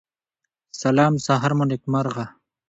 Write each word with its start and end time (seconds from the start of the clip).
سلام 0.81 1.13
سهار 1.25 1.51
مو 1.57 1.63
نیکمرغه 1.69 2.25